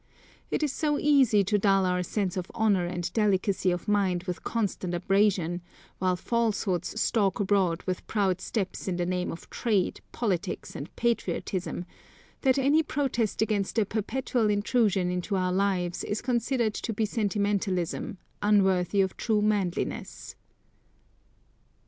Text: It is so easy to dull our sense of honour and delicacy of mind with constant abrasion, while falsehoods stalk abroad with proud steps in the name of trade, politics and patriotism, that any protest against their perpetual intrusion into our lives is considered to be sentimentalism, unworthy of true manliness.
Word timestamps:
It 0.49 0.63
is 0.63 0.73
so 0.73 0.97
easy 0.97 1.43
to 1.43 1.59
dull 1.59 1.85
our 1.85 2.01
sense 2.01 2.35
of 2.35 2.49
honour 2.55 2.87
and 2.87 3.13
delicacy 3.13 3.69
of 3.69 3.87
mind 3.87 4.23
with 4.23 4.41
constant 4.43 4.95
abrasion, 4.95 5.61
while 5.99 6.15
falsehoods 6.15 6.99
stalk 6.99 7.39
abroad 7.39 7.83
with 7.83 8.07
proud 8.07 8.41
steps 8.41 8.87
in 8.87 8.95
the 8.95 9.05
name 9.05 9.31
of 9.31 9.47
trade, 9.51 10.01
politics 10.11 10.75
and 10.75 10.89
patriotism, 10.95 11.85
that 12.41 12.57
any 12.57 12.81
protest 12.81 13.43
against 13.43 13.75
their 13.75 13.85
perpetual 13.85 14.49
intrusion 14.49 15.11
into 15.11 15.35
our 15.35 15.53
lives 15.53 16.03
is 16.03 16.19
considered 16.19 16.73
to 16.73 16.93
be 16.93 17.05
sentimentalism, 17.05 18.17
unworthy 18.41 19.01
of 19.01 19.15
true 19.17 19.43
manliness. 19.43 20.35